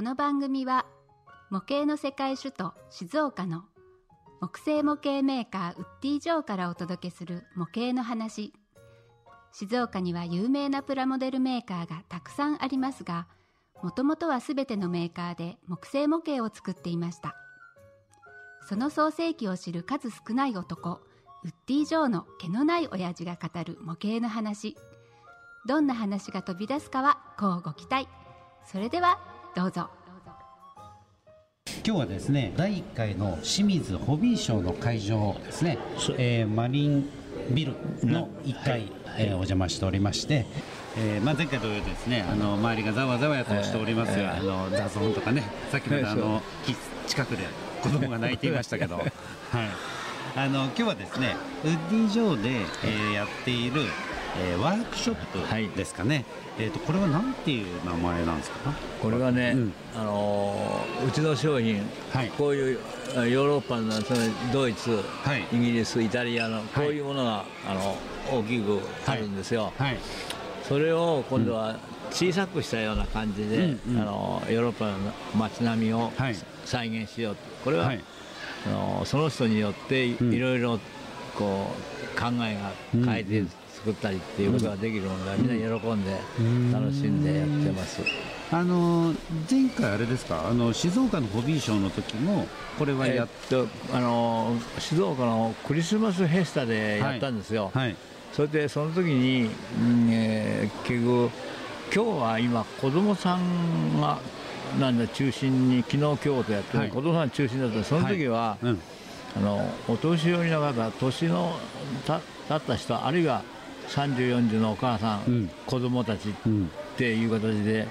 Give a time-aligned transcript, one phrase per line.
[0.00, 0.86] この番組は
[1.50, 3.64] 模型の世界首都静岡の
[4.40, 8.54] 木製模型メーカーウッディ・ジョーからお届けする模型の話。
[9.52, 13.28] 静岡には有名なプラモデルメーカーがたくさんありますが
[13.82, 17.36] もともとは全てのメーカーで木製模型を作っていました。
[18.66, 21.02] その創世記を知る数少ない男
[21.44, 24.78] ウッディ・ジョーの毛のない親父が語る模型の話。
[25.66, 28.08] どんな話が飛び出すかはこうご期待。
[28.64, 29.18] それでは
[29.54, 29.90] どうぞ。
[31.84, 35.78] 今日はですね第1回の清水ホビーショーの会場ですね、
[36.18, 37.08] えーマリン
[37.50, 40.46] ビルの1階、えーお邪魔しておりまして、
[40.96, 46.76] えーまあ、前回同様ですねあの周りがざわざわやとしておりますが、あの雑音とかねさっきまであの木
[47.08, 47.44] 近くで
[47.82, 49.06] 子供が泣いていましたけど、 はい、
[50.36, 52.50] あの今日はですねウッディ・ジョーで、
[52.84, 53.82] えーやっている、
[54.38, 56.24] えーワークショップですかね、
[56.58, 58.72] えー、とこれは何ていう名前なんですか？
[59.02, 59.72] これはね、うん。
[59.96, 62.28] あのーうちの商品、はい。
[62.38, 62.78] こういう
[63.16, 64.20] あヨーロッパのその
[64.52, 65.44] ドイツ、はい。
[65.52, 67.96] イギリスイタリアのこういうものが、あの
[68.30, 69.98] 大きくあるんですよ、はい。
[70.62, 71.78] それを今度は
[72.10, 73.60] 小さくしたような感じで、う
[73.90, 74.00] んうん。
[74.00, 74.98] あのヨーロッパの
[75.36, 76.36] 街並みをはい。
[76.64, 77.42] 再現しようと。
[77.64, 78.00] これは、はい。
[78.66, 80.32] あのその人によっていん。
[80.32, 80.78] いろいろ
[81.36, 81.66] こ
[82.16, 82.72] う考えが
[83.12, 83.44] 変えて
[83.80, 86.12] 作ったりっていうことができるので、みんな喜んで
[86.72, 88.02] 楽しんでやってます。
[88.52, 89.14] あの
[89.50, 90.48] 前回あれですか？
[90.48, 92.46] あの静岡のホビーショーの時も
[92.78, 97.96] これはやっえっとあの静岡のクリスマスフェスタでやったんですよ、はい。
[98.32, 99.50] それでその時に、
[99.80, 101.30] うんえー結局
[101.92, 104.18] 今日は今子供さんが
[104.78, 106.90] なんだ中心に昨日今日とやってる、はい。
[106.90, 107.82] 子供さん中心だった。
[107.82, 108.80] その時は、うん。
[109.36, 111.56] あのお年寄りの方年の
[112.04, 113.44] た経った人あるいは
[113.90, 115.50] 3040のお母さん、うん。
[115.66, 117.86] 子供たちうんっていう形で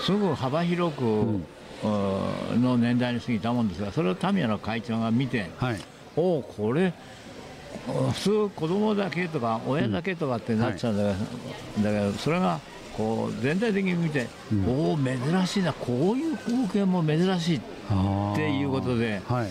[0.00, 5.80] すごく幅広く、うーの年代に過ぎたもんですがそれをタミヤの会長が見てはい。
[6.16, 6.92] おおこれ
[8.12, 11.18] 普通子供だけとか親だけとかってなっちゃうんだけ
[11.80, 12.58] ど,、だけどそれが
[12.96, 14.26] こう全体的に見て、
[14.66, 17.60] おお珍しいなこういう光景も珍しいっ
[18.34, 19.48] ていうことではい。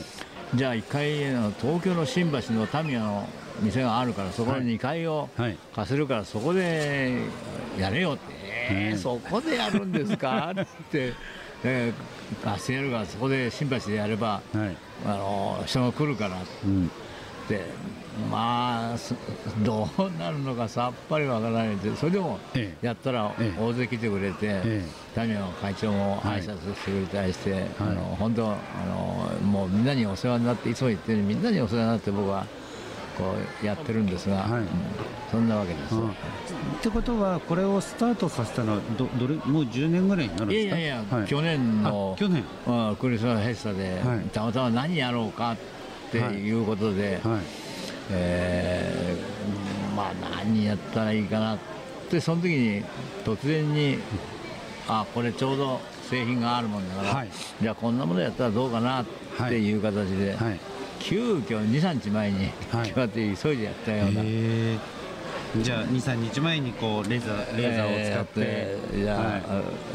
[0.56, 3.28] じゃあ1階の東京の新橋のタミヤの
[3.62, 7.18] 店があるからそこの2階をはい貸せるからそこで
[7.80, 8.22] やれよって、
[8.70, 10.52] えーうんそこでやるんですか？
[10.54, 11.14] って、
[11.64, 14.76] えー貸してやるからそこで新橋でやれば、はい。
[15.06, 16.36] あの人が来るから。
[16.36, 16.92] っうん。
[17.48, 17.62] て
[18.30, 19.16] まあす
[19.64, 22.86] どうなるのかさっぱりわからないでそれでもええ。
[22.86, 23.62] やったらええ。
[23.62, 24.84] 大勢来てくれて、え
[25.16, 28.56] タミヤの会長もはい挨拶してくれたりして、あの本当あ
[28.90, 32.46] のもうみんなにお世話になっていつも言ってるみんなにお世話になって僕は
[33.18, 34.62] こうやってるんですが、はい。
[34.62, 34.68] うん
[35.32, 35.96] そんなわけです。
[35.96, 40.78] あってことはこれをスタートさせたのはどどれもう10年ぐらいになるんいですか？
[40.78, 41.28] やいやいや、はい。
[41.28, 42.44] 去年のあ去年。
[42.66, 44.20] うんクリスマスフェスタで、はい。
[44.30, 45.58] たまたま何やろうかっ
[46.12, 46.52] てい。
[46.54, 47.42] うことで、はい。
[48.12, 50.14] えーまあ
[50.46, 51.58] 何やったらいいかなっ
[52.10, 52.84] てその時に
[53.26, 53.98] 突然に
[54.88, 57.30] あこれちょうど製品があるもんだから、はい。
[57.62, 59.06] じゃあこんなものやったらどうかなっ
[59.50, 60.60] ていう形で、はい
[61.08, 62.88] 急遽23日前にはい。
[62.88, 64.22] 決まって急いでやったような。
[64.24, 64.80] へー。
[65.62, 69.46] じゃあ23日前にこうレーザーレーザーを使って、えーやって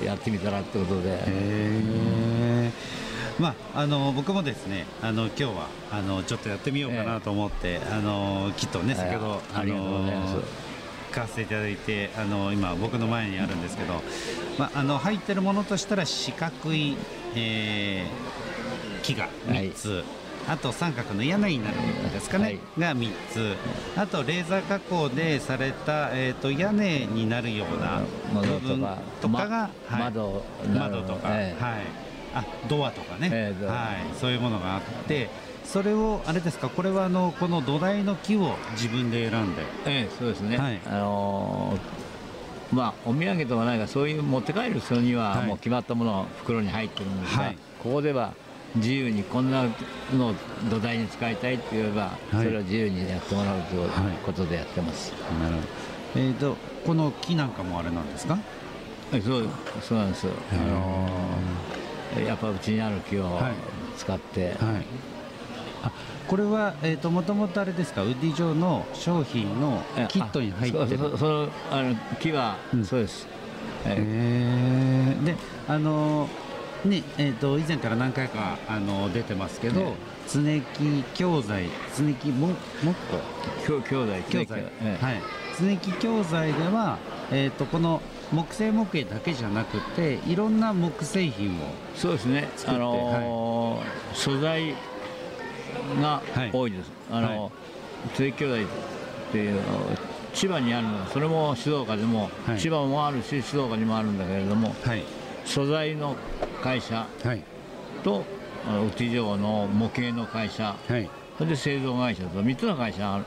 [0.00, 2.70] じゃあ、やってみたらってことで、へえ
[3.38, 10.36] まああの僕もですねあの今日はあのちょっとやってみようかなと思って、あのきっとね先ほどありがとうございます。
[11.12, 14.00] 買わせていただいてあの今僕の前にあるんですけど、
[14.58, 16.96] まああの入ってるものとしたら四角い、
[17.36, 20.02] えー木が3つ。
[20.48, 22.58] あと三角の屋根になるんですかね、はい。
[22.78, 23.56] が3つ。
[23.96, 28.00] あとレーザー加工でされた、えー、と屋根になるような
[28.34, 28.88] 窓とか部分
[29.20, 30.02] とかが、まはい。
[30.04, 30.44] 窓
[30.74, 31.62] 窓とか、ええ。
[31.64, 31.74] はい、
[32.34, 33.72] あドアとかね、ええドア。
[33.72, 35.30] はい、そういうものがあって
[35.64, 39.62] それをあれですかこれはあのこの土台の木を自分で選んで。
[39.86, 40.80] ええそうですね、はい。
[40.86, 42.02] あのー
[42.72, 45.46] まあお土産とかないかそういう持って帰る人にははい。
[45.46, 47.58] もう決まったものが袋に入ってるんですが、はい。
[47.82, 48.32] ここでは
[48.76, 49.64] 自由にこんな
[50.16, 50.34] のを
[50.70, 52.44] 土台に使いたいって言えば、はい。
[52.44, 53.90] それを自由にやってもらうというはい
[54.24, 55.66] ことでやってます、なるほど、
[56.16, 58.38] えー、とこの木なんかもあれなんですか？
[59.12, 59.48] えそう
[59.82, 63.52] そうなんです、あのーやっぱうちにある木をはい。
[63.96, 64.56] 使って、はい。
[65.82, 65.92] あ
[66.28, 68.02] これは、えー、ともともとあれですか？
[68.02, 72.84] ウッディ城の商品のえキットに入ってあそるそそのあの木は、うん。
[72.84, 73.26] そうです、
[73.86, 75.24] えへー。
[75.24, 75.36] で
[75.68, 76.28] あの
[76.84, 79.94] ねえー、と以前から何回かあの出てますけど、え
[80.28, 82.56] 常木教材常木ももっ
[83.10, 83.18] こ
[83.64, 85.04] きょ兄弟教材、ええ。
[85.04, 85.22] はい。
[85.58, 86.98] 常木教材では、
[87.30, 88.00] えー、とこの
[88.32, 92.48] 木製模型だけじゃなくていろんな木製品をそうですね。
[92.66, 94.74] あのー、素材
[96.00, 97.50] が多いです、はい、あの、はい、
[98.14, 99.60] 津兄弟っていう
[100.34, 105.04] 千葉にあるのそれも静岡でも、はい、千葉もあるし静岡にもあるんだけれども、はい、
[105.44, 106.16] 素材の
[106.62, 107.06] 会社
[108.02, 108.24] と、はい、
[108.84, 113.24] ウッディ城の模型の会社、はい、それで製造会社と3つの会社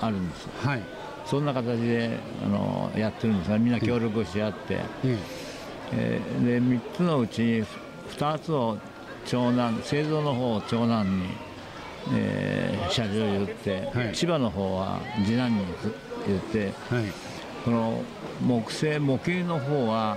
[0.00, 0.82] あるんです、はい、
[1.24, 3.50] そんな形であのやってるんです。
[3.50, 5.18] がみんな協力し合って、うん、
[5.92, 7.64] えー、で3つのうち
[8.10, 8.78] 2つを
[9.24, 11.26] 長男製造の方を長男に、
[12.14, 15.64] えー、社長言って、はい、千葉の方は次男に
[16.28, 17.04] 言って、はい、
[17.64, 18.02] この
[18.40, 20.16] 木製模型の方は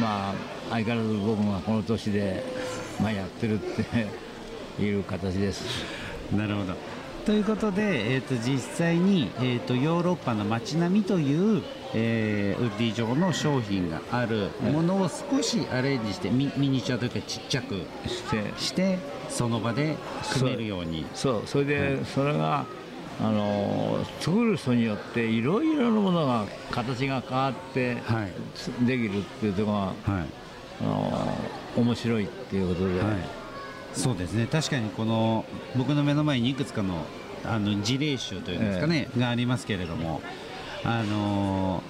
[0.00, 0.34] まあ
[0.70, 2.42] 相変わらず僕がこの年で、
[3.00, 3.58] まあ、やってるっ
[4.78, 5.64] ていう形です。
[6.34, 6.74] なるほど
[7.26, 11.62] ということで、えーと、実際に、えーと、ヨーロッパの街並みという、
[11.92, 17.74] えー、ウッディ状の商品があるものを少しアレンジしてミミニチュアというかちっちゃく
[18.06, 19.96] してしてその場で
[20.34, 22.64] 組めるようにそうそれで、はい、それが
[23.20, 27.96] あの作る人によっていろいろなものが形が変わって
[28.84, 29.92] できるっていうところが、は
[30.22, 30.26] い、
[30.82, 31.38] あの
[31.76, 33.16] 面白いっていうことで、はい、
[33.94, 34.46] そうですね。
[34.46, 35.46] 確かにこの
[35.76, 37.06] 僕の目の前にいくつかの
[37.44, 40.20] あの事例集というんですかね、えー、がありますけれども
[40.84, 41.82] あの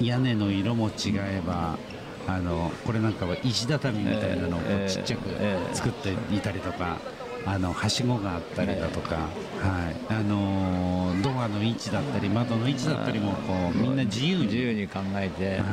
[0.00, 1.78] 屋根の色も違えば、
[2.26, 5.28] あのこれなんかは石畳みたいなのをちっちゃく
[5.72, 6.98] 作っていたりとか。
[7.46, 10.14] あのはしごがあったりだとか、はい。
[10.14, 14.54] あのドアの位置だったり窓の位置だったりもこうみんな自由に。
[14.54, 15.64] 自由に考えて、は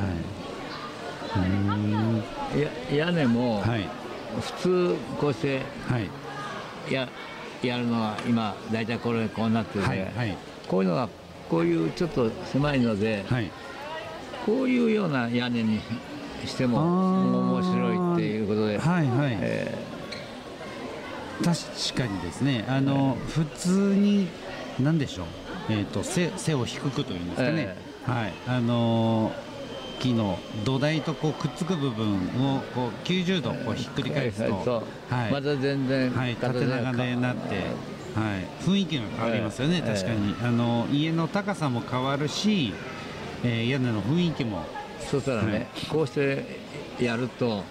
[2.58, 3.88] い、や屋根も、はい、
[4.40, 6.10] 普通こうして、はい、
[6.92, 7.08] や
[7.62, 10.36] やるのは今大体これこうなってて、はいはい、
[10.68, 11.10] こういうのが
[11.48, 13.52] こういうちょっと狭いので、はい、
[14.46, 15.80] こういうような屋根に
[16.46, 16.80] しても
[17.60, 19.38] 面白いっていうことで、はいはい。
[19.40, 19.91] えー
[21.44, 22.66] 確かにですね。
[22.68, 24.28] あの、普通に
[24.80, 25.26] 何でしょう、
[25.70, 28.34] えーと、背背を低くというんですかね、えー、はい。
[28.48, 29.32] あの
[30.00, 37.56] 木の土台とこうくっつく部分をこう90度こうひっくり返すと、はい、また全然、はい、縦長でなって、
[38.16, 42.74] はい、雰囲気が変わりますよね、えー、確かに、あの家の高さも変わるし、
[43.44, 44.66] えー、屋根の雰囲気も。
[45.12, 46.46] そしたらね、はい、こうして
[47.00, 47.64] やると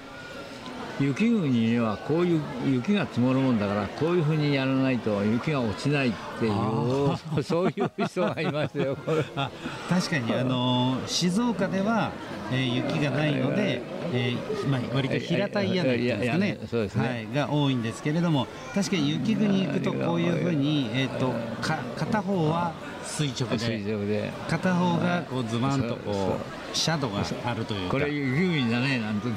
[1.00, 8.98] 雪国にはこういう雪が積もるもんだからこういうふうにやらないと雪が落ちないっていうそういう人がいましたよ
[9.34, 9.50] あ
[9.88, 12.12] 確かにあの静岡では、
[12.52, 13.80] えー、雪がないので、
[14.12, 16.58] えーまあ、割と平たい屋根ですかね。
[16.70, 21.32] そうですね、はい、が多いんですけれども確かに雪国行くとこういうふうに、えーと、
[21.62, 22.74] か片方は
[23.04, 26.36] 垂直で片方がこうズバンとこ
[26.72, 27.92] うシャドウがあるというか。
[27.92, 29.28] これ雪国だねなんて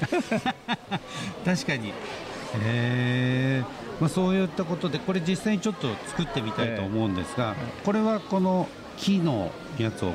[1.44, 1.88] 確かに。
[1.88, 3.64] へえ
[4.00, 7.54] まあ、そういったことでこれ実際にちょっと作ってみたいと思うんですが、
[7.84, 10.12] これはこの木のやつを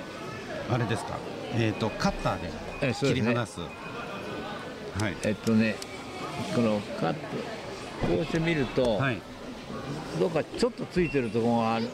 [0.69, 1.17] あれですか、
[1.53, 3.67] えーと、カッターで切り離す,、は
[5.09, 5.17] い。
[5.23, 5.75] えっとね
[6.55, 7.19] このカット
[8.07, 9.21] こうして見ると、はい、
[10.19, 11.87] どうかちょっとついてるところがある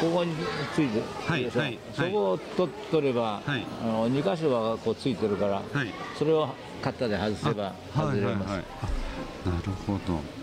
[0.00, 0.34] ここに
[0.74, 6.48] ついてる、はいはい、そこを取取れば、はい、あの2箇所がこうついてるから、はい、それを
[6.82, 8.58] カッターで外せば外れます、はいはい。
[8.58, 8.62] は
[9.46, 10.36] い、なるほど。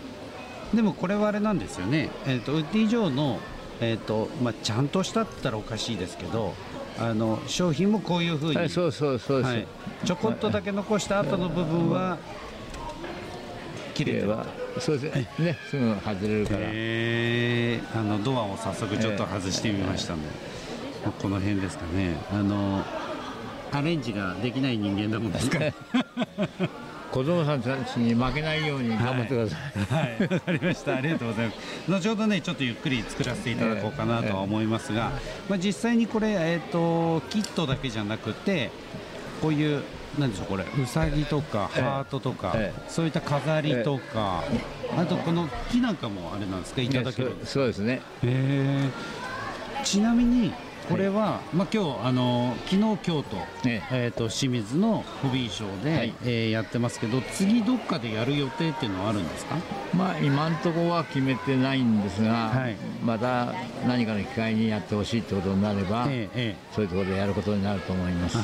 [0.74, 3.38] でもこれはあれなんですよね、えーと、ウッディ上の、
[3.80, 6.54] えーとまあ、ちゃんとしたったらおかしいですけど
[6.98, 9.44] あの商品もこういうふうに、はい、そうそうそう
[10.04, 12.18] ちょこっとだけ残した後の部分は
[13.94, 14.46] 切れては
[14.80, 16.60] そうですね、ねすぐ外れるから。
[16.62, 20.28] えー、あのドアを早速ちょっと外してみましたので、
[21.04, 22.16] えー、この辺ですかね。
[22.30, 22.84] あの
[23.72, 25.58] アレンジができない人間だもんですか
[27.10, 29.94] 子供 さんたちに負けないように頑張ってください。
[29.94, 30.96] はい、わ、はい、かりました。
[30.96, 31.90] ありがとうございます。
[31.90, 38.70] 後ほどね、ちょっとゆっくり作らせていただこうかなとは思いますが、えー、まあ実際にこれえっ、ー、とキットだけじゃなくて、
[39.42, 39.82] こういう
[40.18, 40.64] なんでしょうこれ。
[40.64, 44.44] うさぎとかハートとか、えー、そういった飾りとか、
[44.96, 46.82] あとこの木なんかもあれなんですか？
[46.82, 48.00] いただけるそうですね。
[48.22, 50.52] えー、ちなみに
[50.88, 53.24] これは、まあ、今日あの昨日今日と,、
[53.66, 53.82] え。
[53.90, 59.56] えー、と清水のホビーショーで、はい、えー、やってますけど次どっかでやる予定っていうのはあるんですか、
[59.94, 63.54] まあ、今のところは決めてないんですが、はい、また
[63.86, 68.36] 何かの機会にやってほしいってことになれば、ええそういうところでやることになると思います。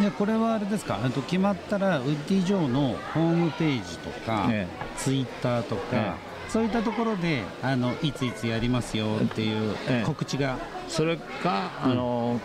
[0.00, 0.98] でこれはあれですか？
[1.14, 6.16] と決まったらウッディ・ジョーのホームページとか、ええ、ツイッターとか、
[6.48, 9.74] そういったところであのいついつやりますよっていう
[10.04, 12.40] 告知が、それか、あの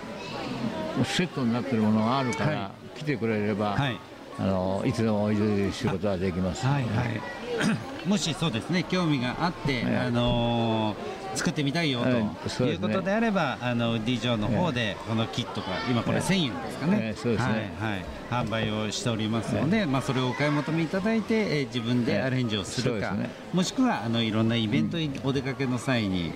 [1.04, 4.00] セットになってるものがあるから、来来てくれれば、はい。
[4.40, 6.66] あのいつでもおいですることはできます。
[6.66, 7.22] はいはい。
[8.08, 12.88] もしそうですね興味があって、はいあのー作ってみたいよと、はいそうですね。
[12.88, 16.24] いうことであればあの D 上の方でこのキットが今これええ。
[16.24, 17.74] 1000円ですかね、ええそうですね。
[17.80, 18.06] はいはい、
[18.48, 23.30] 販売をしておりますので、まあ、それをお買い求めいただいて、えー自分でアレンジをするか、ね。
[23.54, 26.34] もしくはあのいろんなイベントにお出かけの際に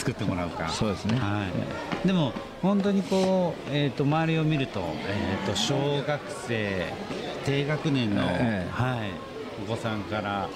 [0.00, 1.18] 作ってもらうか、そうですね。
[1.18, 1.46] は
[2.04, 6.86] い、でも本当にこう、えー、と周りを見ると,、えー、と小学生
[7.44, 8.68] 低学年の、ええ。
[8.72, 9.10] はい、
[9.62, 10.48] お子さんから、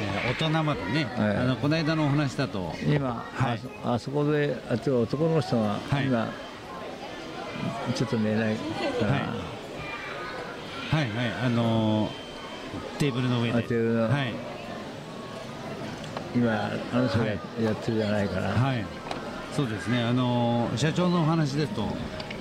[0.00, 1.42] えー大人までね、ええ。
[1.42, 3.60] あのこの間のお話だと、今、はい。
[3.84, 6.06] あそこであちょ男の人がはい。
[6.06, 6.32] 今、
[7.94, 9.20] ちょっと寝ないから、はい。
[10.90, 11.32] はいはい。
[11.44, 12.10] あのー
[12.98, 13.58] テーブルの上で。
[13.58, 14.02] あテーブルの。
[14.10, 14.32] はい
[16.34, 17.36] 今あの人がはや
[17.72, 18.84] ってるじゃないかな、はい、
[19.52, 21.84] そうですね、あの社長のお話ですと、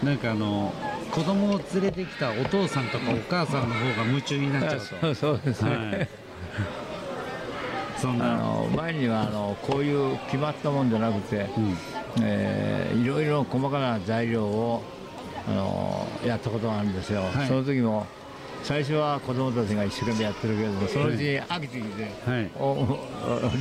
[0.04, 0.74] なんかあの
[1.12, 4.86] 子供を連れてきたお父さんとかお母さんの方が夢中になっちゃうと。
[5.02, 6.10] そうそうですね、はい、
[7.98, 11.78] そんあな、の前にはあのこういう決まったもんじゃなくて、うん。
[12.22, 14.84] えーいろいろ細かな材料を
[15.48, 17.48] あのやったことがあるんですよ、はい。
[17.48, 18.06] その時も
[18.64, 22.52] 最初は子供たちが一生懸命やってるけれどもそのうちに飽きてきて、はい。
[22.58, 23.00] おお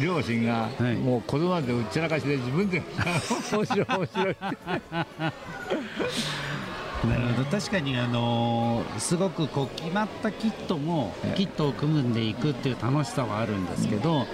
[0.03, 0.97] 両親がはい。
[0.97, 2.83] もう子供なんてうっちゃらかしで自分で
[3.53, 4.37] 面白い面白い。
[7.09, 11.37] なるほど確かにあのすごくこう決まったキットもええ。
[11.37, 14.27] キットを組んでいくっていう楽しさはあるんですけど、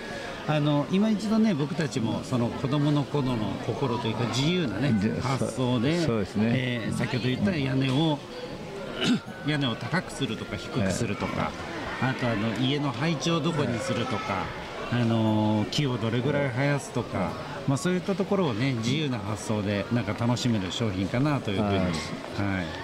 [0.49, 6.52] あの今一度ね僕たちもその子供の頃の心というか自由なねで発想でそうですね。
[6.54, 8.18] えー先ほど言った屋根を
[9.46, 11.50] 屋根を高くするとか低くするとか、
[12.00, 14.44] あとあの家の配置をどこにするとか、
[14.92, 17.32] あの木をどれぐらい生やすとか、
[17.66, 21.86] まあ、そういったところをね自由な発想でなんか楽しめる商品かなというふうに、はい。
[21.86, 21.92] はい。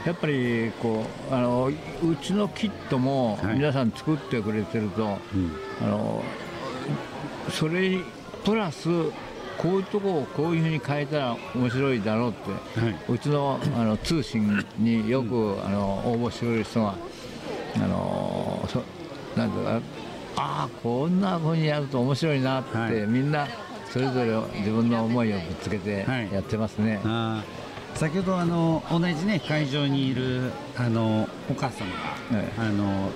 [0.07, 3.55] やっぱりこうあのうちのキットもはい。
[3.57, 5.17] 皆さん作ってくれてると、うん。
[5.83, 6.23] あの
[7.51, 8.05] それに
[8.45, 8.89] プラス
[9.61, 12.97] こういうとこをこういうふうに変えたら面白いだろうって、はい。
[13.09, 16.95] うちのあの通信によく、あの応募してくれる人が
[17.77, 18.83] あのそ
[19.37, 19.81] なんていうかあ
[20.37, 22.93] あこんなふうにやると面白いなって、はい。
[23.07, 23.47] みんな
[23.91, 26.33] それぞれ自分の思いをぶつけてはい。
[26.33, 27.01] やってますね。
[27.05, 27.99] あー。
[27.99, 32.61] 先ほどあの同じね会場にいるあのお母様が、ええ。
[32.61, 33.11] あの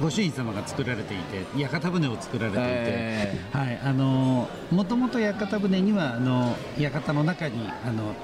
[0.00, 8.14] ご主人様が作られていて屋形船を作られていて、えはいあのもともと屋形船にはあの屋形の中にあの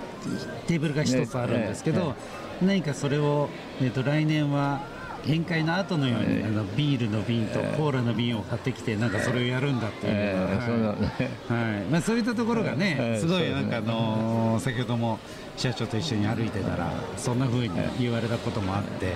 [0.67, 2.15] テーブルが一つあるんですけど、ね
[2.61, 3.49] 何かそれを、
[3.81, 4.81] えー、と来年は
[5.25, 11.01] 宴会の後のように、ええあのビールの瓶とええコーラの瓶を買ってきてなんかそれをやるんだっていう、はい。
[11.01, 11.31] ね。
[11.49, 11.85] はい。
[11.91, 15.19] まあ、そういったところがね、ええすごいなんかあのー先ほども
[15.57, 19.15] 社長と一緒に歩いてたら、そんな風に言われたこともあって、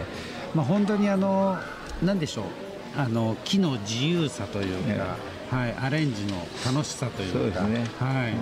[0.55, 1.61] まあ、本当にあのな
[2.13, 2.45] んでしょう？
[2.95, 5.17] あの木の自由さというか、
[5.57, 7.87] はい、アレンジの楽しさというかそうですね。
[7.99, 8.35] はい、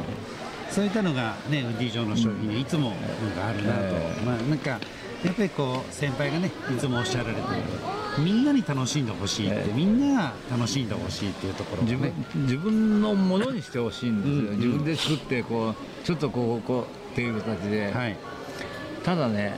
[0.73, 2.99] そういったのが、ね、ウッディ上の商品にいつもなん
[3.33, 4.25] かあるなと、ええ。
[4.25, 4.79] まあ、なんかや
[5.31, 7.49] っぱりこう先輩がねいつもおっしゃられている
[8.25, 9.73] みんなに楽しんでほしいって、ええ。
[9.73, 14.57] みんなが楽しんでほしいっていうところが自ね分自分のものにしてほしいんですよ、うんうん。
[14.57, 18.17] 自分で作ってこうちょっとこうこうっていう形で、はい。
[19.05, 19.53] ただね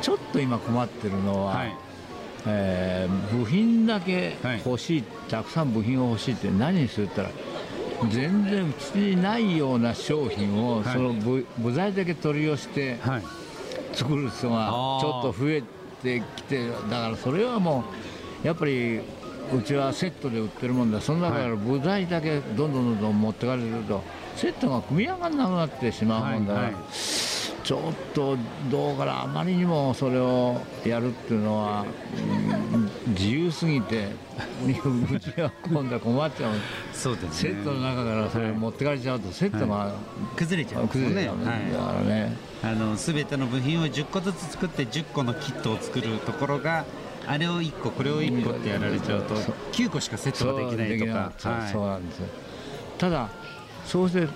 [0.00, 1.74] ちょっと今困ってるのは、はい
[2.46, 7.32] えー部品だけはい欲しい、たくさん部品を欲しいって何にするって言った
[8.04, 13.22] ら全然うちにないような商品を、はいその部部材だけ取り寄せてはい。
[13.94, 14.68] 作る人が
[15.00, 15.62] ちょっと増え
[16.02, 17.84] てきてだからそれはも
[18.44, 21.00] うやっぱりうちはセットで売ってるもんだ。
[21.00, 24.02] その中から部材だけどんどんどんどん持ってかれると
[24.36, 26.82] セットが組み上がらなくなってしまうもんだから、はいはい
[27.68, 27.80] ちょっ
[28.14, 28.38] と
[28.70, 31.84] どうかなあまりにもそれをやるっていうのは、
[32.72, 34.08] うん自由すぎて
[34.64, 36.54] うちは今度は困っちゃう。
[36.94, 37.30] そうですね。
[37.32, 39.92] セットの中からそれを持ってかれちゃうとセットが
[40.36, 42.36] 崩れちゃう崩れちゃうんだからね。
[42.62, 46.86] あの全ての部品を10個ずつ作って10個のキットを作るところが
[47.26, 49.54] あれを1個これを1個ってやられちゃうとそう。
[49.72, 51.68] 9個しかセットができないとか。
[51.70, 52.28] そうなんですよ。
[52.96, 53.28] ただ
[53.84, 54.26] そうして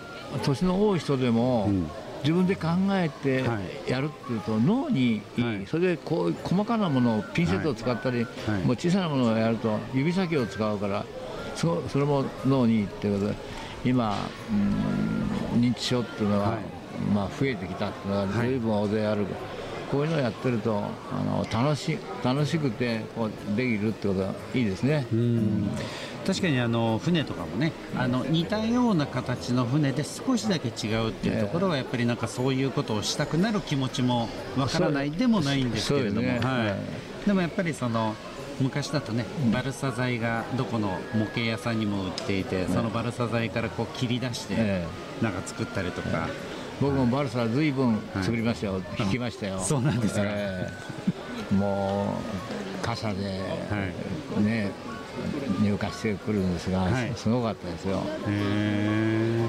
[0.43, 1.87] 年の多い人でも、うん
[2.23, 3.91] 自分で考えてはい。
[3.91, 5.67] やるっていうと脳にいい、はい。
[5.67, 8.63] それでこう細かなものをピンセットを使ったり、はい。
[8.63, 11.05] もう小さなものをやると指先を使うから
[11.55, 13.37] そそれも脳にいいっていうことで
[13.85, 14.17] 今、
[14.51, 16.61] うん認知症っていうのは、はい。
[17.13, 18.49] まあ、増えてきたっていうのがはい。
[18.49, 19.27] 随分大勢ある、
[19.93, 20.83] こういうのをやってると
[21.13, 25.07] あの楽し楽しくてこうできるってことがいいですね。
[25.13, 25.71] うん。
[26.27, 36.41] 確かにあの船とかもねあの似たような形の船で少しだけ違うっていうところはやっぱりなんかそういうことをしたくなる気持ちもわからないでもないんですけれども、ね。
[36.43, 36.77] は
[37.25, 38.15] い、でもやっぱりその
[38.61, 44.87] 昔だとねバルサ材がどこの模型屋さんにも売っていてそのバルサ材からこう切り出してえ
[45.21, 45.33] なん。
[45.33, 46.29] か作ったりとか、
[46.83, 49.61] 僕もバルサずいぶん作りましたよ、い引きましたよ。
[49.61, 50.23] そうなんですか。
[50.25, 50.69] え
[51.51, 51.55] え。
[51.55, 52.17] も
[52.83, 53.21] う傘で、
[54.41, 54.71] ね
[55.61, 57.13] 入荷してくるんですが、はい。
[57.15, 58.03] すごかったですよ。
[58.27, 59.49] へ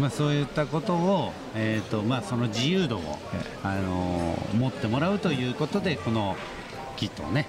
[0.00, 3.18] まあ、そういったことを、えーとまあ、その自由度を、
[3.64, 6.36] あのー持ってもらうということでこの
[6.96, 7.46] キットをね、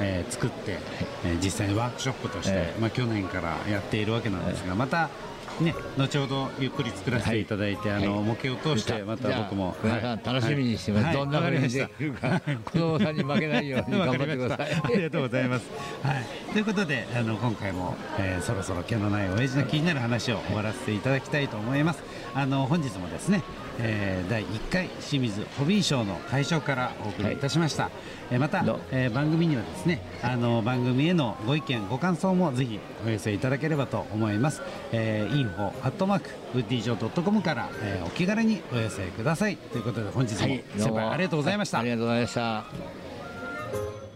[0.00, 0.78] えー作って、
[1.24, 2.80] えー実際にワークショップとして、ええ。
[2.80, 5.10] まあ、去年からやっているわけなんですが、また、
[5.60, 11.14] ね、後ほどゆっくり作らせていただいて、あのはい模型を通してまた僕も、じゃあ皆さん楽しみにしてます、はい。
[11.14, 12.40] どんな風にできるか。
[12.64, 14.72] 子供さんに負けないように頑張ってください。
[14.72, 15.66] ありがとうございます。
[16.02, 22.02] はい、ということであの今回も、えーそろそろ毛のない親父の気になる話を終わらせていただきたいと思います。
[22.34, 23.42] あの本日もですね、
[23.78, 27.90] えー第1回清水ホビーショーの会場からお送りいたしました。
[28.30, 34.62] えーまたえー番組にはですねあの番組へのご意見ご感想もぜひお寄せいただければと思います。
[34.92, 39.56] えー、info アットマークウッディジョー .com から、えーお気軽にお寄せください。
[39.56, 41.78] ということで本日も、先輩ありがとうございました。
[41.80, 44.07] ありがとうございました